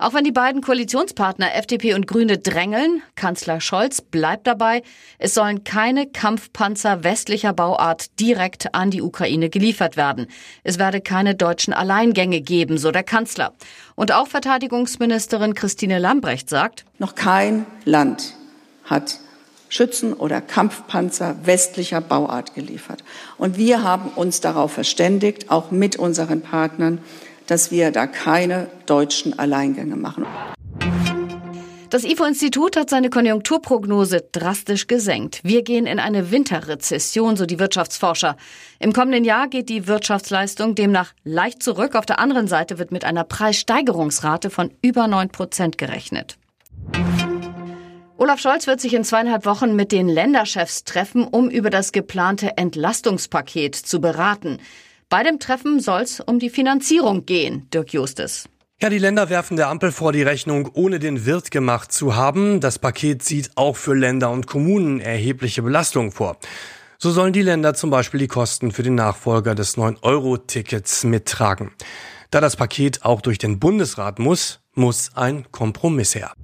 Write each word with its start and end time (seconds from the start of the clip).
Auch 0.00 0.14
wenn 0.14 0.22
die 0.22 0.30
beiden 0.30 0.62
Koalitionspartner 0.62 1.56
FDP 1.56 1.94
und 1.94 2.06
Grüne 2.06 2.38
drängeln, 2.38 3.02
Kanzler 3.16 3.60
Scholz 3.60 4.00
bleibt 4.00 4.46
dabei, 4.46 4.82
es 5.18 5.34
sollen 5.34 5.64
keine 5.64 6.06
Kampfpanzer 6.06 7.02
westlicher 7.02 7.52
Bauart 7.52 8.20
direkt 8.20 8.76
an 8.76 8.92
die 8.92 9.02
Ukraine 9.02 9.50
geliefert 9.50 9.96
werden. 9.96 10.28
Es 10.62 10.78
werde 10.78 11.00
keine 11.00 11.34
deutschen 11.34 11.74
Alleingänge 11.74 12.40
geben, 12.40 12.78
so 12.78 12.92
der 12.92 13.02
Kanzler. 13.02 13.54
Und 13.96 14.12
auch 14.12 14.28
Verteidigungsministerin 14.28 15.54
Christine 15.54 15.98
Lambrecht 15.98 16.48
sagt, 16.48 16.84
noch 17.00 17.16
kein 17.16 17.66
Land 17.84 18.34
hat 18.84 19.18
Schützen 19.68 20.12
oder 20.12 20.40
Kampfpanzer 20.40 21.34
westlicher 21.42 22.00
Bauart 22.00 22.54
geliefert. 22.54 23.02
Und 23.36 23.56
wir 23.56 23.82
haben 23.82 24.10
uns 24.14 24.40
darauf 24.40 24.72
verständigt, 24.72 25.50
auch 25.50 25.72
mit 25.72 25.96
unseren 25.96 26.40
Partnern, 26.40 27.00
dass 27.48 27.72
wir 27.72 27.90
da 27.90 28.06
keine 28.06 28.68
deutschen 28.86 29.38
Alleingänge 29.38 29.96
machen. 29.96 30.24
Das 31.90 32.04
IFO-Institut 32.04 32.76
hat 32.76 32.90
seine 32.90 33.08
Konjunkturprognose 33.08 34.28
drastisch 34.32 34.88
gesenkt. 34.88 35.40
Wir 35.42 35.62
gehen 35.62 35.86
in 35.86 35.98
eine 35.98 36.30
Winterrezession, 36.30 37.36
so 37.36 37.46
die 37.46 37.58
Wirtschaftsforscher. 37.58 38.36
Im 38.78 38.92
kommenden 38.92 39.24
Jahr 39.24 39.48
geht 39.48 39.70
die 39.70 39.86
Wirtschaftsleistung 39.86 40.74
demnach 40.74 41.14
leicht 41.24 41.62
zurück. 41.62 41.94
Auf 41.94 42.04
der 42.04 42.18
anderen 42.18 42.46
Seite 42.46 42.78
wird 42.78 42.92
mit 42.92 43.04
einer 43.04 43.24
Preissteigerungsrate 43.24 44.50
von 44.50 44.70
über 44.82 45.08
9 45.08 45.30
Prozent 45.30 45.78
gerechnet. 45.78 46.36
Olaf 48.18 48.40
Scholz 48.40 48.66
wird 48.66 48.82
sich 48.82 48.92
in 48.92 49.04
zweieinhalb 49.04 49.46
Wochen 49.46 49.74
mit 49.74 49.90
den 49.90 50.08
Länderchefs 50.08 50.84
treffen, 50.84 51.24
um 51.24 51.48
über 51.48 51.70
das 51.70 51.92
geplante 51.92 52.58
Entlastungspaket 52.58 53.74
zu 53.74 54.00
beraten. 54.00 54.58
Bei 55.10 55.22
dem 55.22 55.38
Treffen 55.38 55.80
soll 55.80 56.02
es 56.02 56.20
um 56.20 56.38
die 56.38 56.50
Finanzierung 56.50 57.24
gehen, 57.24 57.66
Dirk 57.72 57.94
Justes. 57.94 58.46
Ja, 58.78 58.90
die 58.90 58.98
Länder 58.98 59.30
werfen 59.30 59.56
der 59.56 59.68
Ampel 59.68 59.90
vor, 59.90 60.12
die 60.12 60.22
Rechnung 60.22 60.68
ohne 60.74 60.98
den 60.98 61.24
Wirt 61.24 61.50
gemacht 61.50 61.92
zu 61.92 62.14
haben. 62.14 62.60
Das 62.60 62.78
Paket 62.78 63.22
sieht 63.22 63.52
auch 63.56 63.76
für 63.76 63.94
Länder 63.94 64.30
und 64.30 64.46
Kommunen 64.46 65.00
erhebliche 65.00 65.62
Belastungen 65.62 66.12
vor. 66.12 66.36
So 66.98 67.10
sollen 67.10 67.32
die 67.32 67.40
Länder 67.40 67.72
zum 67.72 67.88
Beispiel 67.88 68.20
die 68.20 68.28
Kosten 68.28 68.70
für 68.70 68.82
den 68.82 68.96
Nachfolger 68.96 69.54
des 69.54 69.78
9-Euro-Tickets 69.78 71.04
mittragen. 71.04 71.70
Da 72.30 72.42
das 72.42 72.56
Paket 72.56 73.02
auch 73.02 73.22
durch 73.22 73.38
den 73.38 73.58
Bundesrat 73.58 74.18
muss, 74.18 74.60
muss 74.74 75.10
ein 75.14 75.50
Kompromiss 75.50 76.14
her. 76.14 76.34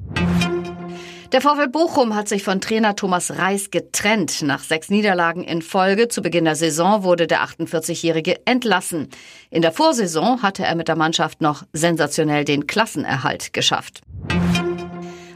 Der 1.34 1.40
VfL 1.40 1.66
Bochum 1.66 2.14
hat 2.14 2.28
sich 2.28 2.44
von 2.44 2.60
Trainer 2.60 2.94
Thomas 2.94 3.38
Reis 3.38 3.72
getrennt. 3.72 4.42
Nach 4.42 4.62
sechs 4.62 4.88
Niederlagen 4.88 5.42
in 5.42 5.62
Folge 5.62 6.06
zu 6.06 6.22
Beginn 6.22 6.44
der 6.44 6.54
Saison 6.54 7.02
wurde 7.02 7.26
der 7.26 7.42
48-Jährige 7.42 8.46
entlassen. 8.46 9.08
In 9.50 9.60
der 9.60 9.72
Vorsaison 9.72 10.42
hatte 10.42 10.64
er 10.64 10.76
mit 10.76 10.86
der 10.86 10.94
Mannschaft 10.94 11.40
noch 11.40 11.64
sensationell 11.72 12.44
den 12.44 12.68
Klassenerhalt 12.68 13.52
geschafft. 13.52 14.02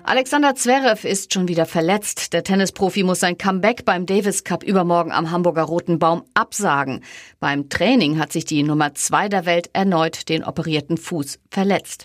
Alexander 0.05 0.55
Zverev 0.55 1.05
ist 1.05 1.35
schon 1.35 1.49
wieder 1.49 1.67
verletzt. 1.67 2.33
Der 2.33 2.45
Tennisprofi 2.45 3.03
muss 3.03 3.19
sein 3.19 3.37
Comeback 3.37 3.85
beim 3.85 4.07
Davis 4.07 4.45
Cup 4.45 4.63
übermorgen 4.63 5.11
am 5.11 5.33
Hamburger 5.33 5.65
Roten 5.65 5.99
Baum 5.99 6.23
absagen. 6.33 7.03
Beim 7.41 7.71
Training 7.71 8.21
hat 8.21 8.33
sich 8.33 8.45
die 8.45 8.63
Nummer 8.63 8.95
zwei 8.95 9.29
der 9.29 9.47
Welt 9.47 9.71
erneut 9.73 10.29
den 10.29 10.45
operierten 10.45 10.97
Fuß 10.97 11.41
verletzt. 11.51 12.05